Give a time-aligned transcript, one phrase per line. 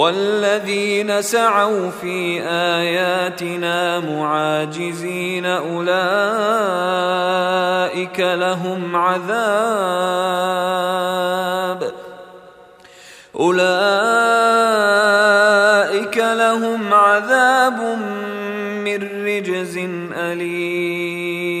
[0.00, 5.90] والذين سعوا في آياتنا معاجزين أولئك
[8.20, 9.30] لهم عذاب.
[13.40, 13.66] أولئك
[16.16, 17.98] لهم عذاب
[18.84, 19.78] من رجز
[20.14, 21.60] أليم.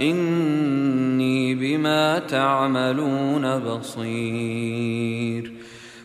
[0.00, 5.52] إني بما تعملون بصير.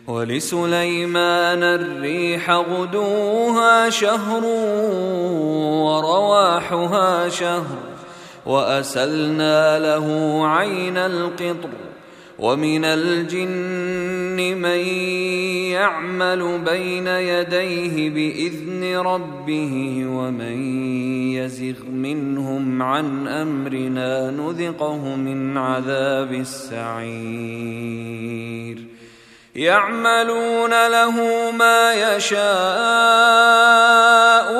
[0.06, 4.44] ولسليمان الريح غدوها شهر
[5.84, 7.78] ورواحها شهر
[8.46, 10.06] وأسلنا له
[10.46, 11.91] عين القطر.
[12.42, 14.78] ومن الجن من
[15.78, 20.56] يعمل بين يديه بإذن ربه ومن
[21.32, 27.62] يزغ منهم عن أمرنا نذقه من عذاب السعير.
[29.56, 32.42] يعملون له ما يشاء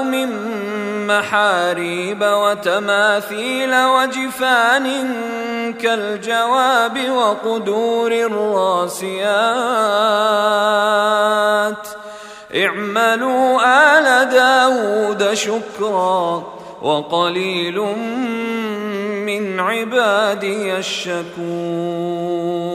[0.05, 0.28] من
[1.06, 4.87] محاريب وتماثيل وجفان
[5.70, 9.32] كالجواب وقدور الراسيات.
[12.56, 13.61] اعملوا
[13.99, 16.43] آل داود شكرا
[16.82, 17.79] وقليل
[19.26, 22.71] من عبادي الشكور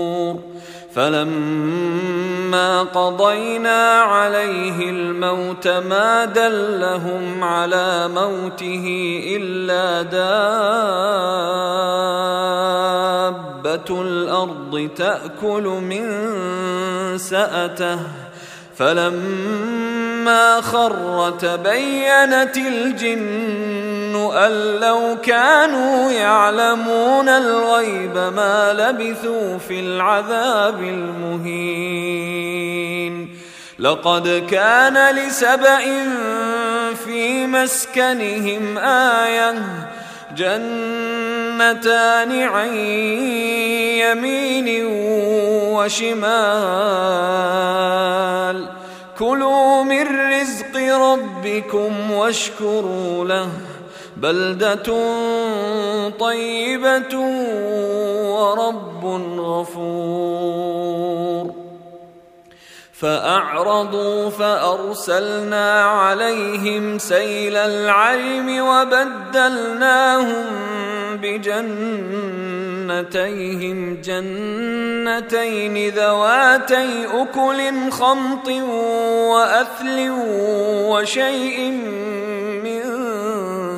[0.98, 10.22] فلما قضينا عليه الموت ما دلهم على موته إلا دابة
[14.02, 16.08] الأرض تأكل من
[17.18, 18.00] سأته.
[18.78, 23.97] فلما خر تبينت الجن
[24.46, 32.38] أن لو كانوا يعلمون الغيب ما لبثوا في العذاب المهين.
[33.80, 35.80] لقد كان لسبأ
[37.06, 39.56] في مسكنهم آية
[40.36, 42.76] جنتان عن
[44.02, 44.86] يمين
[45.74, 46.18] وشمال.
[49.20, 53.50] كلوا من رزق ربكم واشكروا له.
[54.22, 54.94] بلدة
[56.20, 57.18] طيبة
[58.30, 59.06] ورب
[59.40, 60.88] غفور.
[62.94, 70.46] فأعرضوا فأرسلنا عليهم سيل العلم وبدلناهم
[71.22, 72.18] بجنتيهم.
[74.02, 78.48] جنتين ذواتي أكل خمط
[79.30, 80.10] وأثل
[80.90, 81.60] وشيء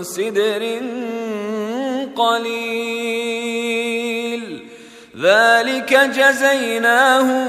[0.03, 0.81] سدر
[2.15, 3.59] قليل.
[5.21, 7.47] ذلك جزيناهم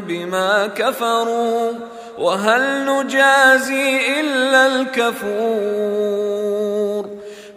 [0.00, 1.72] بما كفروا
[2.18, 6.37] وهل نجازي إلا الكفور.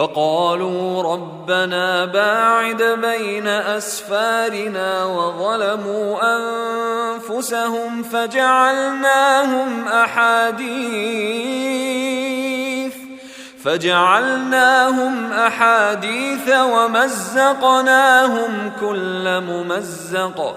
[0.00, 11.30] فقالوا ربنا باعد بين أسفارنا وظلموا أنفسهم فجعلناهم أحاديث
[13.64, 17.52] فجعلناهم أحاديث ومزقناهم
[18.80, 20.56] كل ممزق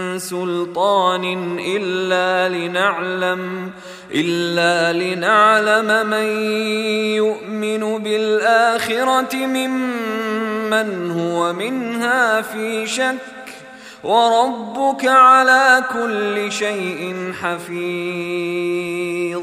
[0.19, 3.71] سلطان إلا لنعلم
[4.15, 6.25] إلا لنعلم من
[7.15, 13.15] يؤمن بالآخرة ممن هو منها في شك
[14.03, 19.41] وربك على كل شيء حفيظ.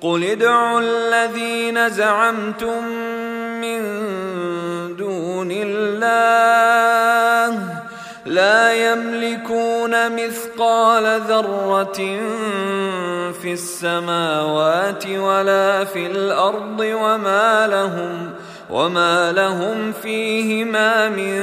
[0.00, 2.84] قل ادعوا الذين زعمتم
[3.60, 3.80] من
[4.96, 7.77] دون الله
[8.38, 12.00] لا يملكون مثقال ذرة
[13.42, 18.30] في السماوات ولا في الأرض وما لهم
[18.70, 21.42] وما لهم فيهما من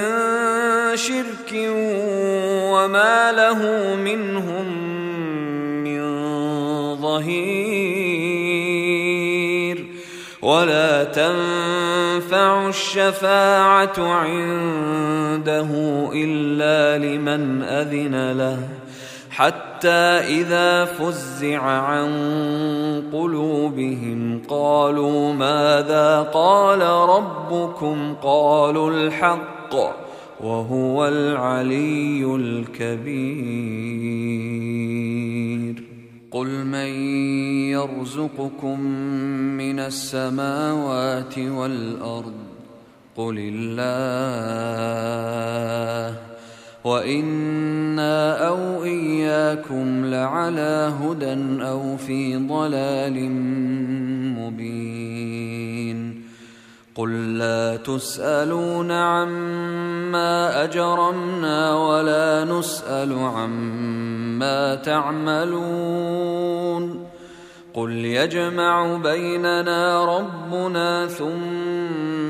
[0.95, 1.53] شرك
[2.74, 4.68] وما له منهم
[5.83, 6.06] من
[7.02, 7.75] ظهير
[10.42, 11.74] ولا تنفع
[12.68, 15.69] الشفاعة عنده
[16.14, 18.60] إلا لمن أذن له.
[19.30, 22.10] حتى إذا فزع عن
[23.14, 29.76] قلوبهم قالوا ماذا قال ربكم؟ قالوا الحق
[30.44, 33.86] وهو العلي الكبير.
[36.31, 36.88] قل من
[37.69, 38.80] يرزقكم
[39.57, 42.44] من السماوات والأرض
[43.18, 45.06] قل الله
[46.84, 53.31] وإنا أو إياكم لعلى هدى أو في ضلال
[54.40, 56.26] مبين
[56.95, 66.26] قل لا تسألون عما أجرمنا ولا نسأل عما تعملون
[67.74, 71.55] قل يجمع بيننا ربنا ثم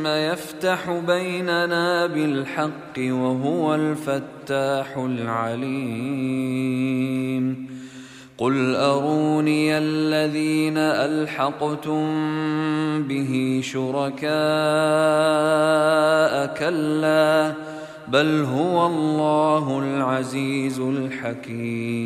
[0.05, 6.45] يفتح بيننا بالحق وهو الفتاح العليم.
[8.37, 12.03] قل أروني الذين ألحقتم
[13.03, 14.25] به شركاء
[16.55, 17.53] كلا
[18.07, 22.05] بل هو الله العزيز الحكيم.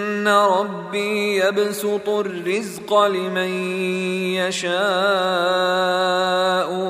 [0.31, 3.49] ربي يبسط الرزق لمن
[4.35, 4.71] يشاء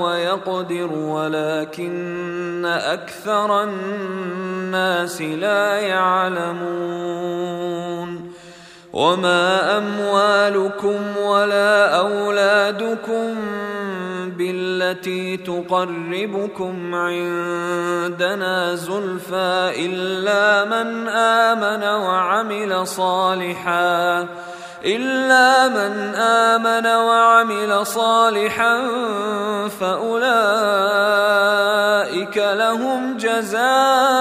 [0.01, 7.31] ويقدر ولكن أكثر الناس لا يعلمون.
[8.93, 13.35] وما أموالكم ولا أولادكم
[14.37, 24.27] بالتي تقربكم عندنا زلفى إلا من آمن وعمل صالحا
[24.85, 28.81] إلا من آمن وعمل صالحا
[29.79, 30.17] فأولئك
[32.37, 34.20] لهم جزاء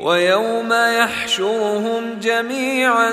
[0.00, 3.12] ويوم يحشرهم جميعا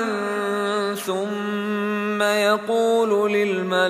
[1.06, 3.86] ثم يقول للملائكة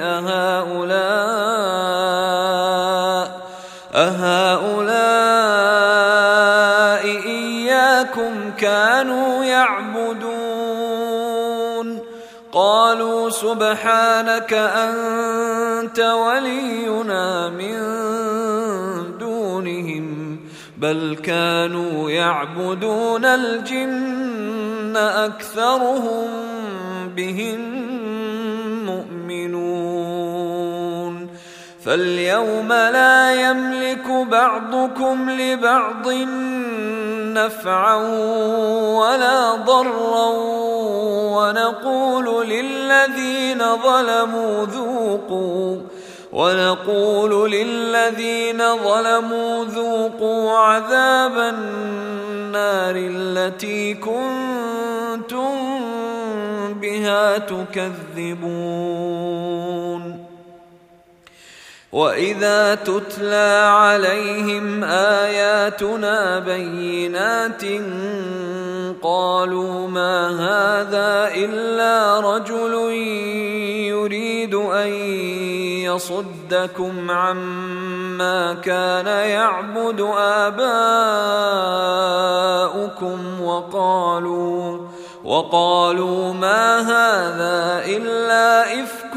[0.00, 1.40] أهؤلاء
[3.94, 5.30] أهؤلاء
[7.26, 10.80] إياكم كانوا يعبدون
[12.52, 18.09] قالوا سبحانك أنت ولينا من
[20.80, 26.28] بل كانوا يعبدون الجن أكثرهم
[27.16, 27.60] بهم
[28.86, 30.40] مؤمنون.
[31.84, 36.08] فاليوم لا يملك بعضكم لبعض
[37.34, 37.96] نفعا
[38.96, 40.28] ولا ضرا
[41.36, 45.76] ونقول للذين ظلموا ذوقوا
[46.32, 55.50] ونقول للذين ظلموا ذوقوا عذاب النار التي كنتم
[56.80, 58.40] بها تكذبون.
[61.92, 67.62] واذا تتلى عليهم اياتنا بينات
[69.02, 72.74] قالوا ما هذا الا رجل
[73.90, 74.88] يريد ان
[75.82, 80.70] يصدكم عما كان يعبد اباؤكم
[83.42, 84.78] وقالوا
[85.24, 89.16] وقالوا ما هذا الا افك